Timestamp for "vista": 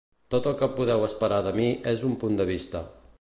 2.55-2.87